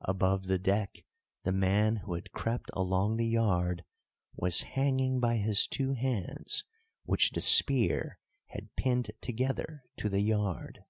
Above 0.00 0.46
the 0.48 0.58
deck 0.58 1.04
the 1.44 1.52
man 1.52 1.94
who 1.98 2.14
had 2.14 2.32
crept 2.32 2.72
along 2.72 3.16
the 3.16 3.26
yard 3.28 3.84
was 4.34 4.62
hanging 4.62 5.20
by 5.20 5.36
his 5.36 5.68
two 5.68 5.92
hands 5.92 6.64
which 7.04 7.30
the 7.30 7.40
spear 7.40 8.18
had 8.46 8.74
pinned 8.74 9.12
together 9.20 9.84
to 9.96 10.08
the 10.08 10.22
yard. 10.22 10.84